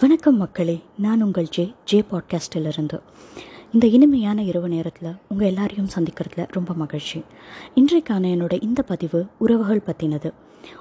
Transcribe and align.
வணக்கம் 0.00 0.36
மக்களே 0.36 0.82
நான் 0.98 1.22
உங்கள் 1.22 1.48
ஜே 1.48 1.74
ஜே 1.84 2.04
பாட்காஸ்டிலிருந்து. 2.10 3.00
இந்த 3.72 3.86
இனிமையான 3.86 4.42
இரவு 4.42 4.68
நேரத்தில் 4.68 5.12
உங்கள் 5.28 5.46
எல்லாரையும் 5.46 5.88
சந்திக்கிறதுல 5.94 6.46
ரொம்ப 6.50 6.74
மகிழ்ச்சி. 6.74 7.24
இன்றைக்கான 7.74 8.24
என்னோட 8.28 8.62
இந்த 8.62 8.82
பதிவு 8.82 9.26
உறவுகள் 9.38 9.80
பற்றினது 9.80 10.32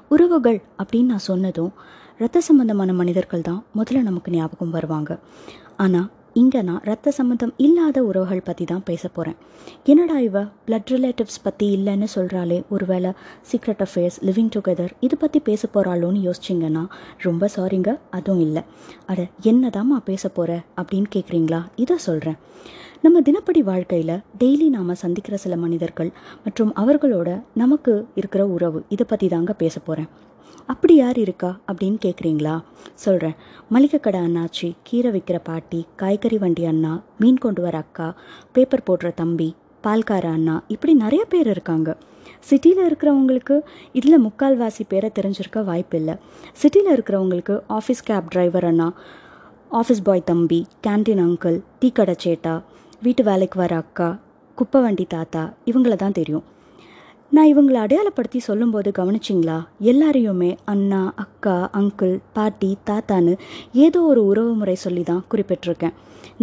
உறவுகள் 0.10 0.62
அப்படின்னு 0.84 1.04
நான் 1.04 1.18
சொன்னதும் 1.18 1.74
இரத்த 2.18 2.42
சம்பந்தமான 2.42 2.94
மனிதர்கள் 2.94 3.42
தான் 3.42 3.63
முதல்ல 3.76 4.01
நமக்கு 4.01 4.31
ஞாபகம் 4.31 4.69
வருவாங்க. 4.69 5.20
ஆனால் 5.78 6.10
இங்கே 6.40 6.62
நான் 6.62 6.81
ரத்த 6.83 7.12
சம்மந்தம் 7.12 7.53
இல்லாத 7.58 8.03
உறவுகள் 8.03 8.42
பற்றி 8.42 8.65
தான் 8.65 8.83
பேச 8.83 9.08
போகிறேன் 9.08 9.38
என்னடா 9.83 10.19
இவ? 10.19 10.44
பிளட் 10.67 10.89
ரிலேட்டிவ்ஸ் 10.89 11.44
பற்றி 11.44 11.78
இல்லைன்னு 11.78 12.08
சொல்கிறாளே 12.15 12.63
ஒருவேளை 12.69 13.12
சீக்ரெட் 13.51 13.85
அஃபேர்ஸ் 13.85 14.19
லிவிங் 14.26 14.52
டுகெதர் 14.56 14.92
இது 14.99 15.17
பற்றி 15.17 15.39
பேச 15.39 15.67
போகிறாளோன்னு 15.74 16.30
யோசிச்சிங்கன்னா 16.30 16.84
ரொம்ப 17.17 17.49
சாரிங்க 17.55 17.99
அதுவும் 18.09 18.39
இல்லை. 18.39 18.63
அட 19.05 19.27
என்னதாம்மா 19.44 19.98
பேச 20.05 20.29
போகிற 20.29 20.63
அப்படின்னு 20.75 21.05
கேட்குறீங்களா 21.15 21.65
இதை 21.75 21.98
சொல்கிறேன் 21.98 22.40
நம்ம 23.03 23.17
தினப்படி 23.21 23.62
வாழ்க்கையில் 23.62 24.16
டெய்லி 24.39 24.66
நாம் 24.70 24.89
சந்திக்கிற 24.94 25.35
சில 25.35 25.55
மனிதர்கள் 25.55 26.09
மற்றும் 26.44 26.71
அவர்களோட 26.76 27.44
நமக்கு 27.53 27.94
இருக்கிற 28.16 28.48
உறவு 28.48 28.80
இதை 28.90 29.05
பற்றி 29.09 29.27
தாங்க 29.27 29.53
பேச 29.53 29.80
போகிறேன் 29.80 30.09
அப்படி 30.66 30.95
யார் 30.95 31.17
இருக்கா 31.17 31.59
அப்படின்னு 31.67 31.99
கேட்குறீங்களா 32.05 32.55
சொல்கிறேன் 32.95 33.35
மளிகை 33.70 33.99
கடை 33.99 34.21
அண்ணாச்சி 34.21 34.70
கீரை 34.84 35.12
விற்கிற 35.12 35.40
பாட்டி 35.43 35.85
காய்கறி 35.95 36.38
வண்டி 36.38 36.66
அண்ணா 36.66 37.02
மீன் 37.20 37.38
கொண்டு 37.38 37.62
வர 37.62 37.77
அக்கா 37.77 38.07
பேப்பர் 38.52 38.85
போடுற 38.90 39.13
தம்பி 39.13 39.55
பால்கார 39.84 40.26
அண்ணா 40.31 40.63
இப்படி 40.68 40.93
நிறைய 40.93 41.26
பேர் 41.26 41.48
இருக்காங்க. 41.48 41.98
சிட்டியில் 42.40 42.84
இருக்கிறவங்களுக்கு 42.88 43.55
இதில் 43.91 44.23
முக்கால்வாசி 44.26 44.84
பேரை 44.88 45.12
தெரிஞ்சிருக்க 45.20 45.63
வாய்ப்பில்லை. 45.63 46.16
சிட்டியில் 46.54 46.93
இருக்கிறவங்களுக்கு 46.95 47.55
ஆஃபீஸ் 47.70 48.04
கேப் 48.04 48.29
டிரைவர் 48.29 48.66
அண்ணா 48.66 48.93
ஆஃபீஸ் 49.71 50.04
பாய் 50.04 50.23
தம்பி 50.23 50.59
கேன்டீன் 50.88 51.23
அங்கிள் 51.26 51.57
டீ 51.79 51.90
கடை 51.91 52.16
சேட்டா 52.23 52.54
வீட்டு 53.01 53.23
வேலைக்கு 53.23 53.57
வர 53.59 53.73
அக்கா 53.75 54.07
குப்பை 54.57 54.81
வண்டி 54.81 55.05
தாத்தா 55.09 55.41
இவங்கள 55.65 55.95
தான் 55.95 56.11
தெரியும். 56.11 56.43
நான் 57.35 57.49
இவங்களை 57.49 57.80
அடையாளப்படுத்தி 57.85 58.40
சொல்லும்போது 58.46 58.90
கவனிச்சிங்களா? 58.99 59.58
எல்லாரையுமே 59.91 60.48
அண்ணா 60.72 61.02
அக்கா 61.24 61.54
அங்கிள் 61.80 62.16
பாட்டி 62.38 62.70
தாத்தான்னு 62.90 63.34
ஏதோ 63.85 63.99
ஒரு 64.12 64.22
உறவு 64.26 64.54
முறை 64.54 64.76
சொல்லி 64.84 65.04
தான் 65.10 65.22
குறிப்பிட்டிருக்கேன். 65.32 65.94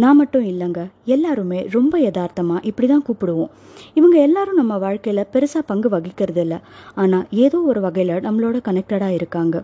நான் 0.01 0.17
மட்டும் 0.19 0.45
இல்லைங்க 0.51 0.81
எல்லாருமே 1.15 1.59
ரொம்ப 1.75 1.99
யதார்த்தமாக 2.05 2.61
இப்படி 2.69 2.87
தான் 2.87 3.03
கூப்பிடுவோம். 3.07 3.51
இவங்க 3.93 4.17
எல்லாரும் 4.27 4.59
நம்ம 4.61 4.77
வாழ்க்கையில் 4.85 5.23
பெருசாக 5.33 5.63
பங்கு 5.71 5.89
வகிக்கிறது 5.95 6.41
இல்லை 6.45 6.59
ஆனால் 7.03 7.25
ஏதோ 7.45 7.59
ஒரு 7.71 7.81
வகையில் 7.87 8.23
நம்மளோட 8.27 8.61
கனெக்டடாக 8.69 9.17
இருக்காங்க. 9.19 9.63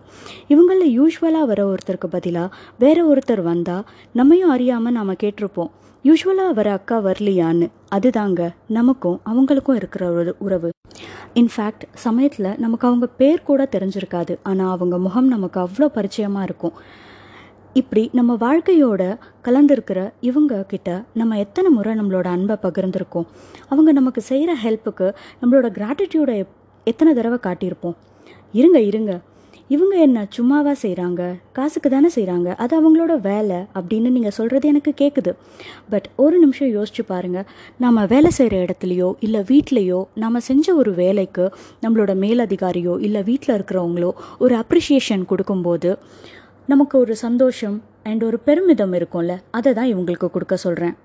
இவங்களில் 0.54 0.94
யூஸ்வலாக 0.98 1.50
வர 1.52 1.62
ஒருத்தருக்கு 1.70 2.10
பதிலாக 2.16 2.54
வேற 2.84 2.98
ஒருத்தர் 3.12 3.44
வந்தால் 3.52 3.86
நம்மையும் 4.20 4.54
அறியாமல் 4.56 4.96
நாம் 4.98 5.20
கேட்டிருப்போம். 5.24 5.72
யூஸ்வலாக 6.04 6.56
வர 6.60 6.68
அக்கா 6.78 6.96
வரலையான்னு. 7.08 7.68
அதுதாங்க 7.96 8.40
நமக்கும் 8.78 9.20
அவங்களுக்கும் 9.30 9.80
இருக்கிற 9.82 10.04
ஒரு 10.20 10.32
உறவு. 10.46 10.70
இன்ஃபேக்ட் 11.40 11.84
சமயத்தில் 12.04 12.48
நமக்கு 12.64 12.84
அவங்க 12.88 13.06
பேர் 13.20 13.46
கூட 13.48 13.62
தெரிஞ்சிருக்காது. 13.72 14.34
ஆனால் 14.50 14.72
அவங்க 14.74 14.96
முகம் 15.06 15.28
நமக்கு 15.32 15.58
அவ்வளோ 15.64 15.86
பரிச்சயமாக 15.96 16.46
இருக்கும். 16.48 16.74
இப்படி 17.80 18.02
நம்ம 18.18 18.32
வாழ்க்கையோட 18.44 19.02
கலந்துருக்கிற 19.46 20.00
இவங்க 20.28 20.62
கிட்ட 20.72 20.90
நம்ம 21.20 21.38
எத்தனை 21.44 21.70
முறை 21.76 21.94
நம்மளோட 22.00 22.26
அன்பை 22.36 22.56
பகிர்ந்திருக்கோம்? 22.64 23.26
அவங்க 23.72 23.92
நமக்கு 23.98 24.22
செய்கிற 24.30 24.54
ஹெல்ப்புக்கு 24.64 25.08
நம்மளோட 25.40 25.68
கிராட்டிடியூடை 25.78 26.36
எத்தனை 26.86 27.12
தடவை 27.14 27.38
காட்டியிருப்போம்? 27.48 27.96
இருங்க 28.60 28.80
இருங்க. 28.90 29.12
இவங்க 29.68 29.96
என்ன 29.96 30.26
சும்மாவா 30.30 30.72
செய்கிறாங்க 30.82 31.34
காசுக்கு 31.52 31.90
தானே 31.90 32.08
செய்கிறாங்க 32.14 32.54
அது 32.54 32.74
அவங்களோட 32.80 33.20
வேலை 33.20 33.56
அப்படின்னு 33.74 34.10
நீங்கள் 34.10 34.30
சொல்கிறது 34.30 34.68
எனக்கு 34.68 34.94
கேட்குது 34.96 35.34
பட் 35.90 36.08
ஒரு 36.16 36.38
நிமிஷம் 36.38 36.68
யோசிச்சு 36.68 37.02
பாருங்கள் 37.06 37.44
நம்ம 37.78 38.06
வேலை 38.06 38.30
செய்கிற 38.30 38.64
இடத்துலையோ 38.64 39.14
இல்லை 39.20 39.40
வீட்லேயோ 39.40 40.04
நாம் 40.14 40.40
செஞ்ச 40.40 40.74
ஒரு 40.74 40.94
வேலைக்கு 40.94 41.52
நம்மளோட 41.82 42.14
மேலதிகாரியோ 42.14 43.00
இல்லை 43.00 43.22
வீட்டில் 43.22 43.60
இருக்கிறவங்களோ 43.60 44.12
ஒரு 44.38 44.56
அப்ரிஷியேஷன் 44.56 45.24
கொடுக்கும்போது 45.24 45.98
நமக்கு 46.66 46.98
ஒரு 46.98 47.16
சந்தோஷம் 47.16 47.82
அண்ட் 48.02 48.24
ஒரு 48.24 48.38
பெருமிதம் 48.38 48.92
இருக்கும்ல. 48.92 49.36
அதை 49.50 49.72
தான் 49.72 49.96
இவங்களுக்கு 49.96 50.30
கொடுக்க 50.30 50.56
சொல்கிறேன் 50.56 50.96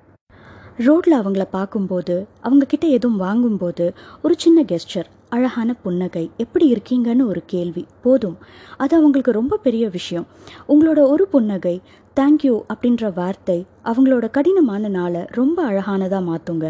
ரோட்டில் 0.78 1.14
அவங்கள 1.14 1.46
பார்க்கும்போது 1.52 2.28
அவங்கக்கிட்ட 2.44 2.90
எதுவும் 2.90 3.18
வாங்கும்போது 3.18 3.94
ஒரு 4.22 4.36
சின்ன 4.38 4.62
கெஸ்டர் 4.62 5.06
அழகான 5.30 5.74
புன்னகை. 5.74 6.32
எப்படி 6.38 6.66
இருக்கீங்கன்னு 6.74 7.26
ஒரு 7.26 7.42
கேள்வி. 7.46 7.86
போதும். 8.02 8.38
அது 8.78 8.98
அவங்களுக்கு 8.98 9.32
ரொம்ப 9.32 9.58
பெரிய 9.58 9.90
விஷயம். 9.90 10.28
உங்களோட 10.70 11.00
ஒரு 11.14 11.28
புன்னகை 11.28 11.82
தேங்க்யூ 12.20 12.56
அப்படின்ற 12.74 13.14
வார்த்தை 13.14 13.66
அவங்களோட 13.86 14.32
கடினமான 14.32 14.88
நாளை 14.88 15.22
ரொம்ப 15.32 15.58
அழகானதாக 15.70 16.28
மாற்றுங்க 16.30 16.68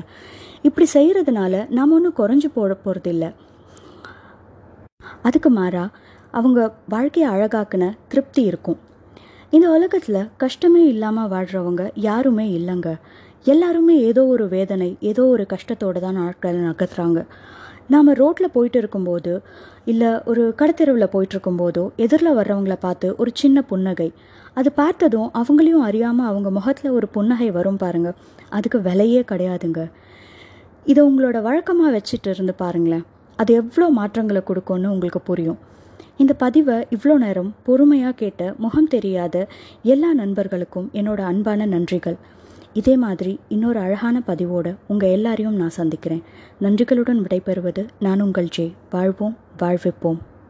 இப்படி 0.61 0.87
செய்கிறதுனால 0.93 1.69
நாம் 1.69 1.91
ஒன்றும் 1.91 2.17
குறைஞ்சி 2.17 2.49
போட 2.53 2.77
போகிறதில்ல 2.85 3.33
அதுக்கு 5.21 5.49
மாறா 5.49 5.89
அவங்க 6.31 6.59
வாழ்க்கையை 6.89 7.31
அழகாக்குன 7.31 7.93
திருப்தி 8.07 8.41
இருக்கும். 8.43 8.79
இந்த 9.49 9.69
உலகத்தில் 9.69 10.29
கஷ்டமே 10.37 10.87
இல்லாமல் 10.87 11.31
வாழ்கிறவங்க 11.31 11.89
யாருமே 11.95 12.45
இல்லைங்க. 12.59 12.89
எல்லாருமே 13.43 13.95
ஏதோ 14.01 14.25
ஒரு 14.25 14.47
வேதனை 14.47 14.97
ஏதோ 14.99 15.23
ஒரு 15.25 15.45
கஷ்டத்தோடு 15.49 15.99
தான் 15.99 16.13
நாட்களை 16.13 16.59
நகர்த்துறாங்க. 16.59 17.25
நாம் 17.93 18.09
ரோட்டில் 18.21 18.53
போயிட்டு 18.55 18.77
இருக்கும்போது 18.81 19.31
இல்லை 19.91 20.09
ஒரு 20.31 20.43
கடத்தெருவில் 20.59 21.11
போயிட்டுருக்கும்போதோ 21.13 21.83
எதிரில் 22.05 22.37
வர்றவங்கள 22.39 22.75
பார்த்து 22.85 23.07
ஒரு 23.21 23.31
சின்ன 23.41 23.61
புன்னகை. 23.71 24.09
அது 24.59 24.69
பார்த்ததும் 24.81 25.29
அவங்களையும் 25.39 25.85
அறியாமல் 25.87 26.29
அவங்க 26.31 26.49
முகத்தில் 26.57 26.95
ஒரு 26.97 27.07
புன்னகை 27.15 27.49
வரும் 27.57 27.79
பாருங்கள் 27.83 28.17
அதுக்கு 28.57 28.79
விலையே 28.87 29.21
கிடையாதுங்க. 29.31 29.81
இதை 30.85 31.01
உங்களோட 31.09 31.37
வழக்கமாக 31.47 31.89
வச்சுட்டு 31.95 32.29
இருந்து 32.33 32.53
பாருங்களேன். 32.63 33.05
அது 33.39 33.51
எவ்வளோ 33.61 33.87
மாற்றங்களை 33.99 34.41
கொடுக்கும்னு 34.49 34.93
உங்களுக்கு 34.93 35.21
புரியும். 35.29 35.59
இந்த 36.21 36.33
பதிவை 36.43 36.77
இவ்வளோ 36.95 37.15
நேரம் 37.25 37.51
பொறுமையாக 37.67 38.17
கேட்ட 38.21 38.43
முகம் 38.63 38.89
தெரியாத 38.95 39.35
எல்லா 39.93 40.09
நண்பர்களுக்கும் 40.21 40.87
என்னோட 40.99 41.21
அன்பான 41.31 41.67
நன்றிகள். 41.75 42.17
இதே 42.73 42.97
மாதிரி 42.97 43.39
இன்னொரு 43.47 43.79
அழகான 43.79 44.21
பதிவோட 44.27 44.75
உங்கள் 44.87 45.09
எல்லாரையும் 45.09 45.55
நான் 45.55 45.69
சந்திக்கிறேன். 45.69 46.23
நன்றிகளுடன் 46.61 47.25
விடைபெறுவது 47.25 47.87
நான் 47.99 48.21
உங்கள் 48.21 48.49
ஜே. 48.49 48.73
வாழ்வோம் 48.89 49.37
வாழ்விப்போம். 49.59 50.19